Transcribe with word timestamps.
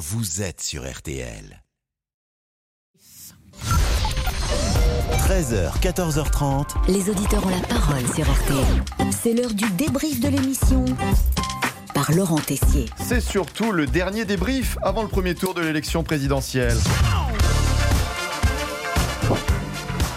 vous 0.00 0.40
êtes 0.40 0.62
sur 0.62 0.90
RTL. 0.90 1.62
13h, 5.28 5.78
14h30. 5.82 6.68
Les 6.88 7.10
auditeurs 7.10 7.44
ont 7.44 7.50
la 7.50 7.60
parole 7.60 8.06
sur 8.14 8.24
RTL. 8.24 9.10
C'est 9.10 9.34
l'heure 9.34 9.52
du 9.52 9.68
débrief 9.72 10.18
de 10.20 10.28
l'émission 10.28 10.86
par 11.92 12.10
Laurent 12.12 12.38
Tessier. 12.38 12.86
C'est 12.96 13.20
surtout 13.20 13.72
le 13.72 13.86
dernier 13.86 14.24
débrief 14.24 14.78
avant 14.80 15.02
le 15.02 15.08
premier 15.08 15.34
tour 15.34 15.52
de 15.52 15.60
l'élection 15.60 16.02
présidentielle. 16.02 16.78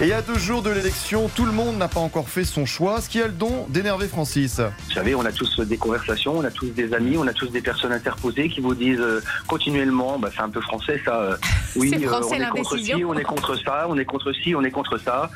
Et 0.02 0.05
il 0.05 0.10
y 0.10 0.14
a 0.14 0.23
deux 0.23 0.39
jours 0.39 0.64
de 0.64 0.71
l'élection, 0.71 1.30
tout 1.36 1.46
le 1.46 1.52
monde 1.52 1.78
n'a 1.78 1.88
pas 1.88 2.00
encore 2.00 2.28
fait 2.28 2.46
son 2.46 2.66
choix, 2.66 3.00
ce 3.00 3.07
qui 3.07 3.21
a 3.21 3.28
le 3.28 3.32
don 3.32 3.68
d'énerver 3.70 4.07
Francis. 4.07 4.60
Vous 4.60 4.92
savez, 4.92 5.14
on 5.14 5.23
a 5.23 5.32
tous 5.32 5.60
des 5.60 5.78
conversations, 5.78 6.39
on 6.39 6.43
a 6.43 6.50
tous 6.50 6.70
des 6.70 6.96
amis, 6.96 7.16
on 7.16 7.28
a 7.28 7.34
tous 7.34 7.50
des 7.50 7.62
personnes 7.62 7.92
interposées 7.92 8.50
qui 8.50 8.60
vous 8.60 8.74
disent 8.74 9.00
euh, 9.00 9.21
continuellement, 9.48 10.18
bah, 10.18 10.29
c'est 10.36 10.42
un 10.42 10.50
peu 10.50 10.61
français 10.61 11.00
ça, 11.06 11.21
euh, 11.21 11.37
oui, 11.75 11.89
C'est 11.89 12.04
euh, 12.04 12.10
français, 12.10 12.37
on 12.39 12.43
est 12.43 12.50
contre 12.50 12.78
ci, 12.78 13.06
on 13.06 13.14
est 13.14 13.24
contre 13.24 13.56
ça, 13.56 13.86
on 13.87 13.98
est 13.98 14.06
contre 14.06 14.34
ci, 14.34 14.56
on 14.56 14.64
est 14.64 14.71
contre 14.71 14.98
ça. 14.98 15.29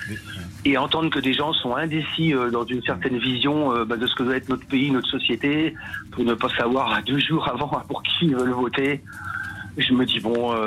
Et 0.65 0.75
entendre 0.75 1.11
que 1.11 1.19
des 1.19 1.33
gens 1.33 1.53
sont 1.53 1.75
indécis 1.75 2.33
euh, 2.33 2.49
dans 2.49 2.65
une 2.65 2.81
certaine 2.81 3.19
vision 3.19 3.73
euh, 3.73 3.85
bah, 3.85 3.95
de 3.95 4.07
ce 4.07 4.15
que 4.15 4.23
doit 4.23 4.37
être 4.37 4.49
notre 4.49 4.65
pays, 4.65 4.89
notre 4.89 5.07
société, 5.07 5.75
pour 6.11 6.23
ne 6.23 6.33
pas 6.33 6.49
savoir 6.57 6.93
à 6.93 7.01
deux 7.05 7.19
jours 7.19 7.47
avant 7.47 7.67
pour 7.87 8.01
qui 8.01 8.25
ils 8.25 8.35
veulent 8.35 8.49
voter, 8.53 9.03
je 9.77 9.93
me 9.93 10.03
dis 10.05 10.19
bon, 10.19 10.51
euh, 10.51 10.65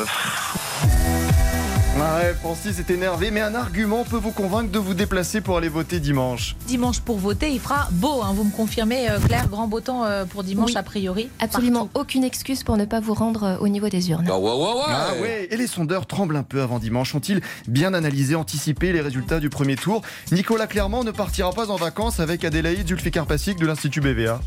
Ouais, 2.00 2.32
Francis 2.40 2.78
est 2.78 2.88
énervé, 2.90 3.30
mais 3.30 3.42
un 3.42 3.54
argument 3.54 4.04
peut 4.04 4.16
vous 4.16 4.30
convaincre 4.30 4.70
de 4.70 4.78
vous 4.78 4.94
déplacer 4.94 5.42
pour 5.42 5.58
aller 5.58 5.68
voter 5.68 6.00
dimanche. 6.00 6.56
Dimanche 6.66 7.00
pour 7.00 7.18
voter, 7.18 7.50
il 7.50 7.60
fera 7.60 7.88
beau. 7.92 8.22
hein. 8.22 8.32
Vous 8.34 8.44
me 8.44 8.50
confirmez, 8.50 9.10
euh, 9.10 9.18
Claire, 9.18 9.48
grand 9.48 9.68
beau 9.68 9.80
temps 9.80 10.04
euh, 10.06 10.24
pour 10.24 10.42
dimanche 10.42 10.70
Oui. 10.70 10.76
a 10.78 10.82
priori. 10.82 11.28
Absolument 11.40 11.84
Partout. 11.86 12.00
aucune 12.00 12.24
excuse 12.24 12.62
pour 12.64 12.78
ne 12.78 12.86
pas 12.86 13.00
vous 13.00 13.12
rendre 13.12 13.44
euh, 13.44 13.56
au 13.58 13.68
niveau 13.68 13.90
des 13.90 14.08
urnes. 14.10 14.26
Ah 14.30 14.38
ouais, 15.20 15.46
et 15.50 15.56
les 15.58 15.66
sondeurs 15.66 16.06
tremblent 16.06 16.36
un 16.36 16.42
peu 16.42 16.62
avant 16.62 16.78
dimanche. 16.78 17.14
Ont-ils 17.14 17.42
bien 17.68 17.92
analysé, 17.92 18.34
anticipé 18.34 18.92
les 18.94 19.02
résultats 19.02 19.38
du 19.38 19.50
premier 19.50 19.76
tour? 19.76 20.00
Nicolas 20.32 20.66
Clermont 20.66 21.04
ne 21.04 21.10
partira 21.10 21.52
pas 21.52 21.70
en 21.70 21.76
vacances 21.76 22.18
avec 22.18 22.44
Adélaïde 22.46 22.88
Zulfikar-Passik 22.88 23.58
de 23.58 23.66
l'Institut 23.66 24.00
BVA. 24.00 24.40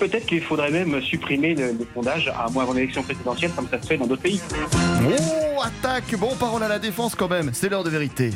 Peut-être 0.00 0.26
qu'il 0.26 0.42
faudrait 0.42 0.70
même 0.70 1.00
supprimer 1.02 1.54
le, 1.54 1.66
le 1.72 1.86
sondage 1.94 2.26
à 2.28 2.48
moins 2.50 2.62
avant 2.64 2.72
l'élection 2.72 3.02
présidentielle, 3.02 3.50
comme 3.54 3.68
ça 3.70 3.80
se 3.80 3.86
fait 3.86 3.98
dans 3.98 4.06
d'autres 4.06 4.22
pays. 4.22 4.40
Oh, 5.60 5.66
attaque 5.66 6.14
Bon, 6.18 6.34
parole 6.36 6.62
à 6.62 6.68
la 6.68 6.78
défense 6.78 7.14
quand 7.14 7.28
même, 7.28 7.50
c'est 7.52 7.68
l'heure 7.68 7.84
de 7.84 7.90
vérité. 7.90 8.32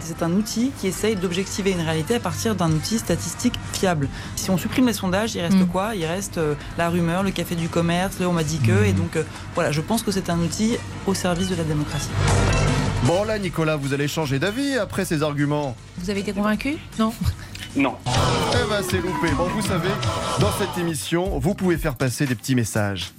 C'est 0.00 0.22
un 0.22 0.32
outil 0.32 0.72
qui 0.80 0.86
essaye 0.86 1.16
d'objectiver 1.16 1.72
une 1.72 1.80
réalité 1.80 2.14
à 2.16 2.20
partir 2.20 2.54
d'un 2.54 2.70
outil 2.70 2.98
statistique 2.98 3.54
fiable. 3.72 4.08
Si 4.36 4.50
on 4.50 4.56
supprime 4.58 4.86
les 4.86 4.92
sondages, 4.92 5.34
il 5.34 5.40
reste 5.40 5.56
Mm. 5.56 5.66
quoi? 5.66 5.94
Il 5.94 6.04
reste 6.06 6.38
euh, 6.38 6.54
la 6.78 6.88
rumeur, 6.90 7.22
le 7.22 7.30
café 7.30 7.54
du 7.54 7.68
commerce, 7.68 8.18
le 8.20 8.26
on 8.26 8.32
m'a 8.32 8.44
dit 8.44 8.58
que. 8.58 8.84
Et 8.84 8.92
donc, 8.92 9.16
euh, 9.16 9.24
voilà, 9.54 9.72
je 9.72 9.80
pense 9.80 10.02
que 10.02 10.10
c'est 10.10 10.28
un 10.30 10.38
outil 10.38 10.76
au 11.06 11.14
service 11.14 11.48
de 11.48 11.54
la 11.56 11.64
démocratie. 11.64 12.08
Bon 13.04 13.24
là, 13.24 13.38
Nicolas, 13.38 13.76
vous 13.76 13.92
allez 13.94 14.08
changer 14.08 14.38
d'avis 14.38 14.76
après 14.76 15.04
ces 15.04 15.22
arguments. 15.22 15.76
Vous 15.98 16.08
avez 16.10 16.20
été 16.20 16.32
convaincu? 16.32 16.76
Non 16.98 17.12
Non. 17.76 17.96
Eh 18.06 18.68
ben 18.70 18.82
c'est 18.88 18.98
loupé. 18.98 19.30
Bon, 19.36 19.48
vous 19.48 19.62
savez, 19.66 19.88
dans 20.40 20.52
cette 20.58 20.78
émission, 20.78 21.38
vous 21.38 21.54
pouvez 21.54 21.76
faire 21.78 21.94
passer 21.96 22.26
des 22.26 22.34
petits 22.34 22.54
messages. 22.54 23.12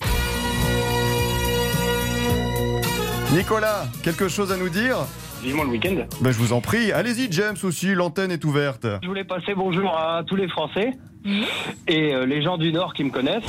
Nicolas, 3.34 3.88
quelque 4.04 4.28
chose 4.28 4.52
à 4.52 4.58
nous 4.58 4.70
dire 4.70 4.98
Vivement 5.42 5.64
le 5.64 5.70
week-end. 5.72 5.96
Ben 6.22 6.32
je 6.32 6.38
vous 6.38 6.54
en 6.54 6.62
prie, 6.62 6.92
allez-y 6.92 7.32
James 7.32 7.56
aussi, 7.64 7.96
l'antenne 7.96 8.32
est 8.32 8.46
ouverte. 8.46 8.86
Je 9.02 9.08
voulais 9.08 9.24
passer 9.24 9.56
bonjour 9.56 9.98
à 9.98 10.22
tous 10.26 10.36
les 10.36 10.48
Français 10.48 10.92
et 11.88 12.14
euh, 12.14 12.28
les 12.28 12.44
gens 12.44 12.58
du 12.58 12.72
Nord 12.72 12.94
qui 12.94 13.04
me 13.04 13.10
connaissent. 13.10 13.44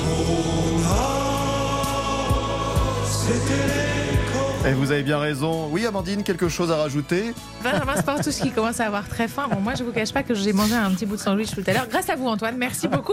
Et 4.67 4.73
vous 4.73 4.91
avez 4.91 5.03
bien 5.03 5.19
raison. 5.19 5.69
Oui 5.71 5.85
Amandine, 5.85 6.23
quelque 6.23 6.49
chose 6.49 6.73
à 6.73 6.77
rajouter 6.77 7.35
Benjamin 7.63 7.97
Sportous 7.97 8.43
qui 8.43 8.53
commence 8.53 8.81
à 8.81 8.87
avoir 8.87 9.07
très 9.07 9.29
faim. 9.29 9.49
Bon, 9.51 9.61
moi, 9.61 9.75
je 9.75 9.85
vous 9.85 9.93
cache 9.93 10.15
pas 10.15 10.23
que 10.23 10.35
j'ai 10.35 10.55
mangé 10.55 10.75
un 10.75 10.91
petit 10.93 11.05
bout 11.05 11.17
de 11.17 11.21
sandwich 11.21 11.51
tout 11.51 11.63
à 11.67 11.75
l'heure. 11.75 11.89
Grâce 11.91 12.09
à 12.09 12.17
vous, 12.17 12.27
Antoine. 12.27 12.57
Merci 12.57 12.89
beaucoup. 12.89 13.13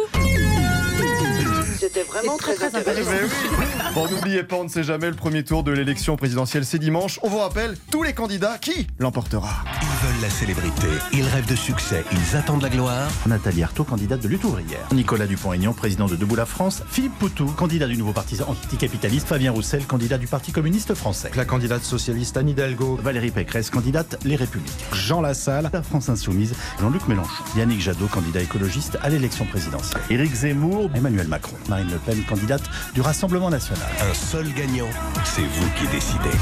C'était 1.81 2.03
vraiment 2.03 2.37
très, 2.37 2.53
très, 2.53 2.69
très 2.69 2.79
intéressant. 2.79 3.09
Mais 3.09 3.23
oui. 3.23 3.65
Bon, 3.95 4.07
n'oubliez 4.07 4.43
pas, 4.43 4.55
on 4.57 4.63
ne 4.65 4.69
sait 4.69 4.83
jamais, 4.83 5.09
le 5.09 5.15
premier 5.15 5.43
tour 5.43 5.63
de 5.63 5.71
l'élection 5.71 6.15
présidentielle, 6.15 6.63
c'est 6.63 6.77
dimanche. 6.77 7.19
On 7.23 7.27
vous 7.27 7.39
rappelle, 7.39 7.75
tous 7.89 8.03
les 8.03 8.13
candidats, 8.13 8.57
qui 8.59 8.87
l'emportera? 8.99 9.49
Ils 9.81 10.07
veulent 10.07 10.21
la 10.21 10.29
célébrité, 10.29 10.87
ils 11.11 11.25
rêvent 11.25 11.49
de 11.49 11.55
succès, 11.55 12.05
ils 12.11 12.37
attendent 12.37 12.61
la 12.61 12.69
gloire. 12.69 13.09
Nathalie 13.25 13.63
Arthaud, 13.63 13.83
candidate 13.83 14.21
de 14.21 14.27
lutte 14.27 14.43
ouvrière. 14.43 14.87
Nicolas 14.93 15.25
Dupont-Aignan, 15.25 15.73
président 15.73 16.05
de 16.05 16.15
Debout 16.15 16.35
la 16.35 16.45
France. 16.45 16.83
Philippe 16.89 17.17
Poutou, 17.17 17.47
candidat 17.47 17.87
du 17.87 17.97
nouveau 17.97 18.13
parti 18.13 18.37
anticapitaliste. 18.47 19.27
Fabien 19.27 19.51
Roussel, 19.51 19.83
candidat 19.85 20.19
du 20.19 20.27
Parti 20.27 20.51
communiste 20.51 20.93
français. 20.93 21.31
La 21.35 21.45
candidate 21.45 21.83
socialiste 21.83 22.37
Anne 22.37 22.49
Hidalgo. 22.49 22.97
Valérie 23.01 23.31
Pécresse, 23.31 23.71
candidate 23.71 24.19
Les 24.23 24.35
Républicains. 24.35 24.71
Jean 24.93 25.19
Lassalle, 25.19 25.69
la 25.73 25.81
France 25.81 26.07
Insoumise. 26.09 26.53
Jean-Luc 26.79 27.07
Mélenchon. 27.07 27.43
Yannick 27.57 27.81
Jadot, 27.81 28.07
candidat 28.07 28.41
écologiste 28.41 28.97
à 29.01 29.09
l'élection 29.09 29.45
présidentielle. 29.45 30.01
Éric 30.09 30.33
Zemmour, 30.33 30.89
Emmanuel 30.95 31.27
Macron. 31.27 31.57
Marine 31.71 31.89
Le 31.89 31.97
Pen, 31.99 32.21
candidate 32.27 32.63
du 32.93 32.99
Rassemblement 32.99 33.49
national. 33.49 33.87
Un 34.01 34.13
seul 34.13 34.45
gagnant, 34.53 34.89
c'est 35.23 35.39
vous 35.41 35.69
qui 35.79 35.87
décidez. 35.87 36.37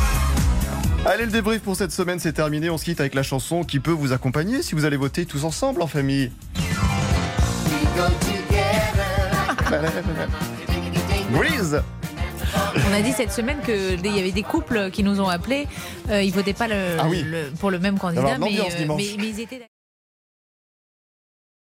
Allez, 1.06 1.26
le 1.26 1.32
débrief 1.32 1.62
pour 1.62 1.76
cette 1.76 1.92
semaine, 1.92 2.18
c'est 2.18 2.34
terminé. 2.34 2.72
On 2.72 2.80
se 2.80 2.84
quitte 2.86 3.00
avec 3.00 3.14
la 3.14 3.22
chanson 3.22 3.64
qui 3.64 3.80
peut 3.80 3.92
vous 3.92 4.12
accompagner 4.12 4.64
si 4.64 4.74
vous 4.74 4.86
allez 4.86 4.98
voter 4.98 5.28
tous 5.28 5.44
ensemble 5.44 5.84
en 5.84 5.88
famille. 5.88 6.32
Breeze 11.32 11.80
On 12.90 12.94
a 12.94 13.02
dit 13.02 13.12
cette 13.12 13.32
semaine 13.32 13.60
qu'il 13.64 14.04
y 14.16 14.20
avait 14.20 14.32
des 14.32 14.42
couples 14.42 14.90
qui 14.90 15.04
nous 15.04 15.22
ont 15.22 15.30
appelés. 15.30 15.68
Euh, 16.10 16.24
ils 16.24 16.32
votaient 16.34 16.54
pas 16.54 16.68
le- 16.68 16.98
Ah 17.00 17.06
oui. 17.08 17.22
le- 17.24 17.52
pour 17.60 17.70
le 17.70 17.78
même 17.78 18.00
candidat, 18.00 18.40
mais, 18.40 18.60
euh, 18.60 18.88
mais 18.98 19.06
ils 19.06 19.40
étaient. 19.42 19.62